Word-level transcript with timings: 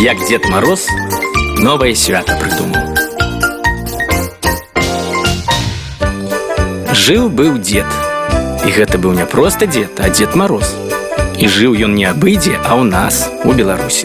як 0.00 0.18
Дед 0.28 0.44
Мороз 0.44 0.88
новае 1.56 1.94
свята 1.96 2.36
прыдумаў. 2.36 2.92
Жыў 6.92 7.30
быў 7.32 7.56
дзед. 7.56 7.88
І 8.66 8.74
гэта 8.76 9.00
быў 9.00 9.16
не 9.16 9.24
проста 9.24 9.64
дзед, 9.64 9.96
а 9.96 10.10
дзед 10.12 10.36
Мороз. 10.36 10.74
І 11.40 11.48
жыў 11.48 11.72
ён 11.80 11.96
не 11.96 12.04
абыдзе, 12.04 12.60
а 12.60 12.76
ў 12.76 12.84
нас 12.84 13.30
у 13.44 13.56
Беларусі. 13.56 14.04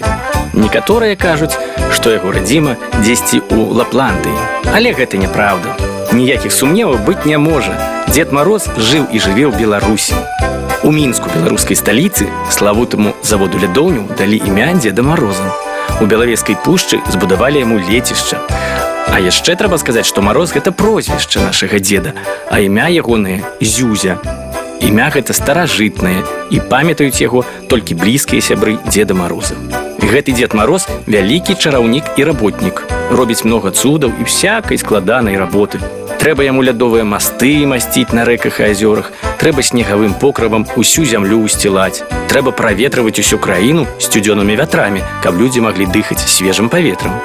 Некаторыя 0.53 1.19
кажуць, 1.19 1.57
што 1.91 2.15
яго 2.15 2.31
радзіма 2.31 2.77
дзесьці 3.03 3.43
ў 3.51 3.75
Лапландыі. 3.75 4.37
Але 4.71 4.95
гэта 4.95 5.19
няправда. 5.19 5.75
Ніякіх 6.15 6.55
сумневаў 6.55 7.03
быць 7.03 7.27
не 7.27 7.35
можа. 7.35 7.75
Дед 8.15 8.31
Мороз 8.31 8.71
жыў 8.79 9.11
і 9.11 9.19
жыве 9.19 9.51
ў 9.51 9.59
Беларусі. 9.59 10.15
У 10.87 10.91
мінску 10.95 11.27
беларускай 11.35 11.75
сталіцы 11.75 12.31
славутаму 12.49 13.11
заводу 13.21 13.59
лядоўню 13.59 14.07
далі 14.15 14.39
імя 14.39 14.71
дзеда 14.79 15.03
Мороза. 15.03 15.70
У 16.01 16.05
белавескай 16.09 16.57
пушчы 16.65 16.97
збудавалі 17.13 17.61
яму 17.61 17.77
лецішча. 17.77 18.41
А 19.05 19.19
яшчэ 19.21 19.53
трэба 19.53 19.77
сказаць, 19.77 20.07
што 20.09 20.25
мароз 20.25 20.49
гэта 20.49 20.73
прозвішча 20.73 21.45
нашага 21.45 21.77
дзеда, 21.77 22.15
а 22.49 22.57
імя 22.57 22.89
ягонае 22.89 23.45
зюзя. 23.61 24.17
Імя 24.81 25.11
гэта 25.13 25.37
старажытнае 25.37 26.25
і 26.49 26.57
памятаюць 26.73 27.21
яго 27.21 27.45
толькі 27.69 28.01
блізкія 28.01 28.41
сябры 28.41 28.79
дзеда 28.89 29.13
Мароза. 29.13 29.53
Гэты 30.01 30.33
дзед 30.33 30.57
Мароз 30.57 30.89
вялікі 31.05 31.53
чараўнік 31.53 32.17
і 32.17 32.25
работнік, 32.25 32.81
робіць 33.13 33.45
многа 33.45 33.69
цудаў 33.69 34.09
і 34.17 34.25
всякай 34.25 34.81
складанай 34.81 35.37
работы. 35.37 35.77
Трэба 36.21 36.45
яму 36.45 36.61
лядовыя 36.61 37.01
масты 37.01 37.65
масціць 37.65 38.13
на 38.13 38.21
рэках 38.29 38.59
і 38.61 38.69
азёрах, 38.69 39.09
трэба 39.41 39.65
снегавым 39.65 40.13
покравам 40.13 40.67
усю 40.77 41.01
зямлю 41.01 41.41
усцілаць. 41.41 42.05
Трэба 42.29 42.53
праветрываць 42.53 43.17
усю 43.17 43.41
краіну 43.41 43.87
сцюдзёнымі 43.97 44.53
вятрамі, 44.53 45.01
каб 45.25 45.41
людзі 45.41 45.65
маглі 45.65 45.89
дыхаць 45.89 46.21
свежым 46.21 46.69
паветрам. 46.69 47.17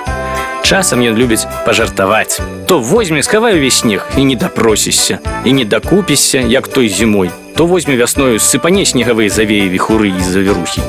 Часам 0.65 1.05
ён 1.05 1.13
любіць 1.13 1.45
пажартаваць. 1.69 2.41
То 2.67 2.81
возьме 2.81 3.21
скавай 3.23 3.61
увесь 3.61 3.85
снег 3.85 4.09
і 4.17 4.25
не 4.25 4.35
дапросішся 4.35 5.19
і 5.45 5.53
не 5.53 5.69
дакупішся, 5.69 6.41
як 6.41 6.69
той 6.69 6.89
зімой. 6.89 7.31
То 7.55 7.67
возьме 7.67 8.01
вясною 8.01 8.41
сыпане 8.41 8.89
снегавыя 8.89 9.29
завеі 9.29 9.69
віхуры 9.69 10.09
і 10.09 10.23
завірухі. 10.25 10.81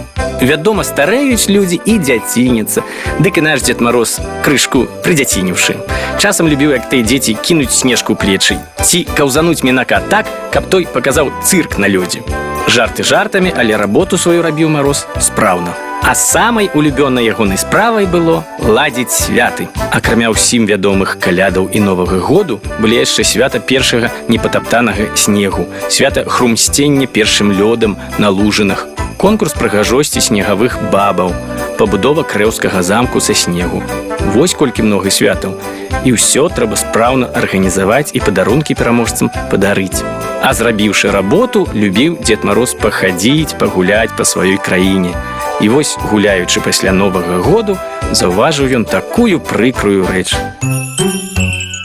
Вядома, 0.42 0.84
старэюць 0.84 1.50
людзі 1.50 1.82
і 1.84 2.00
дзяцініца. 2.00 2.84
Дык 3.20 3.38
і 3.38 3.42
наш 3.42 3.68
дзед 3.68 3.82
Мароз 3.82 4.22
крышку 4.46 4.88
прыдзяцінюўшы. 5.04 5.76
Часам 6.18 6.48
любіў, 6.50 6.72
як 6.74 6.90
тыя 6.90 7.06
дзеці 7.06 7.38
кінуць 7.46 7.78
снежку 7.78 8.16
плечай. 8.18 8.58
Ці 8.82 9.06
каўзануць 9.18 9.62
мінака 9.62 10.02
так, 10.10 10.26
каб 10.50 10.66
той 10.66 10.88
паказаў 10.90 11.30
цырк 11.46 11.78
на 11.78 11.86
лёдзе. 11.86 12.26
Жарты 12.66 13.04
жартамі, 13.06 13.54
але 13.54 13.78
работу 13.78 14.18
сваю 14.18 14.42
рабіў 14.42 14.70
мароз 14.74 15.06
спраўна. 15.22 15.78
А 16.02 16.16
самай 16.16 16.72
улюбёнай 16.74 17.30
ягонай 17.30 17.58
справай 17.58 18.10
было 18.10 18.42
ладзіць 18.58 19.14
святы. 19.14 19.70
Акрамя 19.94 20.34
ўсім 20.34 20.66
вядомых 20.66 21.22
калядаў 21.22 21.70
і 21.70 21.80
новага 21.86 22.18
году 22.18 22.58
былі 22.82 22.98
яшчэ 22.98 23.22
свята 23.22 23.60
першага 23.60 24.10
непатаптанага 24.28 25.14
снегу, 25.14 25.70
свята 25.90 26.26
хрумсцення 26.26 27.06
першым 27.06 27.54
лёдам 27.54 27.94
на 28.18 28.34
лужынах, 28.34 28.88
конкурс 29.22 29.54
прыгажосці 29.54 30.18
снегавых 30.18 30.82
бабаў, 30.90 31.36
пабудова 31.78 32.24
крэўскага 32.24 32.82
замку 32.82 33.22
са 33.22 33.36
снегу. 33.38 33.84
Вось 34.34 34.54
колькі 34.54 34.84
много 34.84 35.12
святаў. 35.12 35.56
І 36.04 36.14
ўсё 36.16 36.48
трэба 36.52 36.76
спраўна 36.76 37.28
арганізаваць 37.32 38.12
і 38.14 38.20
падарункі 38.20 38.76
пераможцам 38.76 39.32
падарыць. 39.52 40.04
А 40.44 40.54
зрабіўшы 40.54 41.12
работу, 41.12 41.68
любіў 41.74 42.20
дзед 42.22 42.44
Мароз 42.44 42.76
пахадзіць, 42.76 43.58
пагуляць 43.60 44.16
па 44.18 44.24
сваёй 44.24 44.60
краіне. 44.60 45.16
І 45.62 45.70
вось 45.70 45.98
гуляючы 46.12 46.62
пасля 46.62 46.92
новага 46.92 47.42
году, 47.42 47.78
заўважыў 48.12 48.70
ён 48.82 48.86
такую 48.86 49.40
прыкрую 49.40 50.06
рэч. 50.06 50.36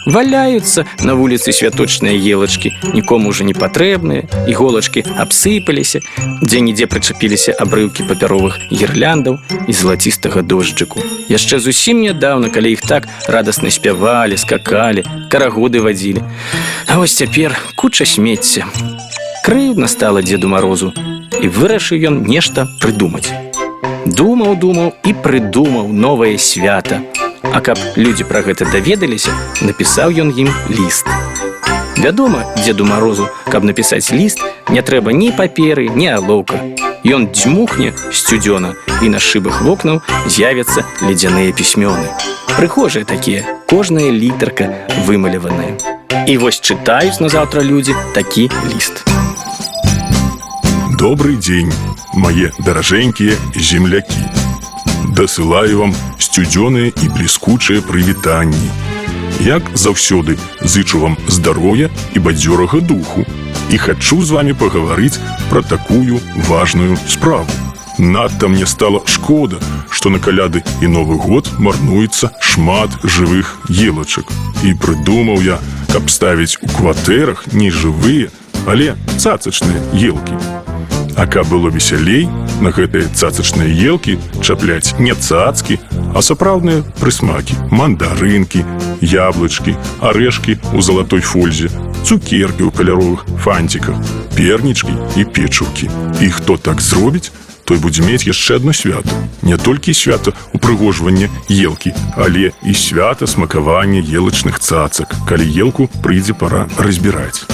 Валяюцца 0.06 0.84
на 1.06 1.14
вуліцы 1.14 1.53
святочныя 1.53 2.18
елачкі, 2.18 2.73
нікому 2.95 3.30
ўжо 3.30 3.46
не 3.46 3.55
патрэбныя, 3.55 4.27
іголачкі 4.51 5.07
абсыпаліся, 5.14 6.02
дзе-нідзе 6.42 6.90
прычапіліся 6.90 7.55
абрыўкі 7.63 8.11
папяровых 8.11 8.58
гірляндаў 8.74 9.39
і 9.68 9.73
залацістага 9.73 10.42
дожджыку. 10.42 10.98
Яшчэ 11.30 11.63
зусім 11.63 12.02
нядаўна, 12.02 12.51
калі 12.51 12.74
іх 12.74 12.83
так 12.83 13.07
радасна 13.30 13.70
спявалі, 13.70 14.35
скакалі, 14.36 15.07
карагоды 15.30 15.79
вадзілі. 15.79 16.27
А 16.90 16.98
вось 16.98 17.14
цяпер 17.14 17.55
куча 17.79 18.05
смецця. 18.05 18.67
Крыўдна 19.46 19.86
стала 19.86 20.23
дзеду 20.23 20.51
марозу 20.51 20.90
і 21.39 21.46
вырашыў 21.46 22.11
ён 22.11 22.27
нешта 22.27 22.67
прыдумаць. 22.83 23.30
Думаў, 24.07 24.58
думаў 24.58 24.95
і 25.07 25.14
прыдумаў 25.14 25.95
новае 25.95 26.39
свята. 26.39 27.07
А 27.42 27.61
каб 27.61 27.79
людзі 27.97 28.25
пра 28.30 28.42
гэта 28.47 28.69
даведаліся, 28.70 29.35
напісаў 29.61 30.14
ён 30.14 30.30
ім 30.30 30.51
ліст. 30.70 31.07
Вядома, 31.98 32.45
дзеду 32.63 32.85
марозу, 32.85 33.29
каб 33.51 33.64
напісаць 33.64 34.11
ліст, 34.11 34.42
не 34.70 34.83
трэба 34.83 35.13
ні 35.13 35.33
паперы, 35.35 35.89
ні 35.91 36.08
алоўка. 36.14 36.63
Ён 37.02 37.29
дзьмухне 37.35 37.92
сцюдзёна 38.14 38.75
і 39.02 39.11
на 39.11 39.19
шыбах 39.19 39.63
вокнаў 39.63 40.02
з'явяцца 40.27 40.86
ледзяныя 41.02 41.51
пісьмёны. 41.51 42.07
Прыхожыя 42.55 43.05
такія, 43.05 43.42
кожная 43.67 44.11
літарка 44.11 44.70
вымаляваная. 45.07 45.75
І 46.27 46.39
вось 46.39 46.63
чытаюць 46.63 47.19
назаўтра 47.19 47.63
людзі 47.63 47.97
такі 48.14 48.51
ліст. 48.70 49.02
Добрый 50.95 51.36
дзень, 51.36 51.73
мае 52.14 52.55
даражэнькія 52.63 53.35
землякі. 53.58 54.23
Дасылаю 55.19 55.83
вам 55.83 55.95
сцюдзёныя 56.33 56.89
і 56.89 57.09
бліскучыя 57.13 57.85
прывітанні. 57.85 58.70
Як 59.45 59.69
заўсёды 59.77 60.39
зычу 60.65 61.05
вам 61.05 61.17
здароўя 61.29 61.93
і 62.17 62.19
бадзёрага 62.25 62.81
духу 62.81 63.27
і 63.69 63.77
хачу 63.77 64.25
з 64.25 64.33
вами 64.33 64.57
пагаварыць 64.57 65.20
пра 65.51 65.61
такую 65.61 66.20
важную 66.48 66.97
справу. 67.05 67.53
Надта 67.98 68.48
мне 68.48 68.65
стала 68.65 69.05
шкода, 69.05 69.61
што 69.91 70.09
на 70.09 70.19
каляды 70.19 70.65
і 70.81 70.89
новы 70.89 71.20
год 71.20 71.53
марнуецца 71.59 72.33
шмат 72.41 72.89
жывых 73.05 73.69
елачак. 73.69 74.25
І 74.64 74.73
прыдумаў 74.73 75.45
я, 75.45 75.61
каб 75.93 76.09
ставіць 76.09 76.57
у 76.64 76.69
кватэрах 76.73 77.45
не 77.53 77.69
жывыя, 77.69 78.33
але 78.64 78.97
цацачныя 79.20 79.85
елкі. 79.93 80.41
А 81.13 81.27
каб 81.27 81.53
было 81.53 81.69
весялей, 81.69 82.25
на 82.64 82.73
гэтыя 82.73 83.05
цацачныя 83.13 83.69
елкі 83.69 84.17
чапляць 84.41 84.97
не 84.99 85.13
цацкі, 85.13 85.77
а 86.14 86.23
сапраўдныя 86.23 86.83
прысмакі, 87.00 87.56
мандарынкі, 87.70 88.64
яблычкі, 89.00 89.77
арэшкі 90.00 90.58
ў 90.73 90.80
залатой 90.80 91.20
фользе, 91.20 91.73
цукеркі 92.05 92.68
ў 92.68 92.70
каляровых 92.70 93.24
фанціках, 93.40 93.96
пернічкі 94.36 94.92
і 95.17 95.24
печуўкі. 95.24 95.89
І 96.20 96.28
хто 96.30 96.56
так 96.56 96.80
зробіць, 96.80 97.33
той 97.64 97.78
будзе 97.78 98.02
мець 98.02 98.27
яшчэ 98.27 98.56
одно 98.61 98.72
свята. 98.72 99.11
Не 99.42 99.56
толькі 99.56 99.95
свята 99.95 100.33
упрыгожвання 100.52 101.30
елкі, 101.48 101.95
але 102.17 102.52
і 102.67 102.74
свята 102.74 103.27
смакавання 103.27 104.02
елачных 104.02 104.58
цацак, 104.58 105.14
калі 105.28 105.46
елку 105.46 105.89
прыйдзе 106.02 106.34
пара 106.34 106.68
разбіраць. 106.78 107.46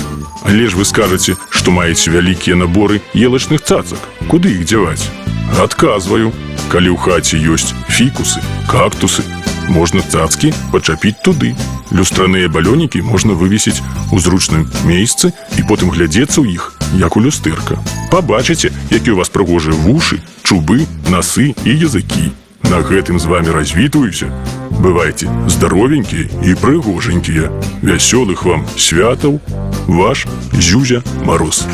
Але 0.42 0.66
ж 0.68 0.76
вы 0.76 0.84
скажаце, 0.84 1.36
што 1.50 1.70
маеце 1.70 2.10
вялікія 2.10 2.56
наборы 2.56 3.00
елачных 3.14 3.62
цацак. 3.62 4.00
Куды 4.28 4.56
іх 4.56 4.64
дзяваць? 4.64 5.27
Адказваю, 5.56 6.32
калі 6.68 6.92
ў 6.92 6.98
хаце 7.00 7.40
ёсць 7.40 7.72
фікусы, 7.88 8.44
кактусы, 8.68 9.24
можна 9.68 10.02
цацкі 10.02 10.52
пачапіць 10.72 11.20
туды. 11.24 11.54
Люстраныя 11.90 12.48
балёнікі 12.52 13.00
можна 13.02 13.32
вывесіць 13.32 13.80
у 14.12 14.18
зручным 14.20 14.68
месцы 14.84 15.32
і 15.56 15.64
потым 15.64 15.88
глядзецца 15.88 16.44
ў 16.44 16.52
іх, 16.52 16.76
як 17.00 17.16
у 17.16 17.24
люстэрка. 17.24 17.80
Пабачыце, 18.12 18.70
які 18.90 19.16
у 19.16 19.18
вас 19.20 19.32
прыгожыя 19.32 19.74
вушы, 19.74 20.20
чубы, 20.42 20.84
насы 21.08 21.56
і 21.64 21.72
языкі. 21.72 22.32
На 22.68 22.84
гэтым 22.84 23.18
з 23.18 23.24
вами 23.24 23.50
развітваюся. 23.50 24.28
Бывайце 24.70 25.26
здаровенькія 25.48 26.28
і 26.44 26.54
прыгоженькія. 26.60 27.48
Вясёлых 27.82 28.44
вам 28.44 28.66
святаў, 28.76 29.40
ваш 29.88 30.26
Зюзя 30.52 31.02
Мароз. 31.24 31.64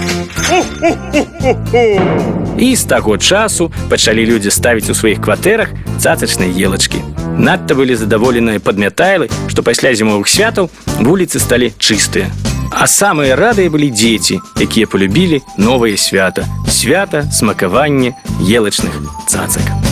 І 2.59 2.77
з 2.77 2.85
таго 2.85 3.19
часу 3.19 3.73
пачалі 3.91 4.27
людзі 4.27 4.51
ставіць 4.51 4.91
у 4.91 4.95
сваіх 4.95 5.21
кватэрах 5.21 5.69
цацачныя 5.99 6.55
елачкі. 6.55 7.03
Надта 7.39 7.75
былі 7.75 7.99
задаволеныя 7.99 8.63
падмятайлы, 8.63 9.29
што 9.51 9.63
пасля 9.67 9.95
зімовых 9.95 10.31
святаў 10.31 10.71
вуліцы 11.03 11.43
сталі 11.43 11.73
чыстыя. 11.79 12.31
А 12.71 12.87
самыя 12.87 13.37
радыя 13.37 13.71
былі 13.71 13.91
дзеці, 13.91 14.41
якія 14.59 14.87
полюбілі 14.87 15.43
новае 15.59 15.97
свята, 15.97 16.47
свята 16.69 17.27
смакаванне 17.31 18.15
елачных 18.43 19.03
цацак. 19.27 19.84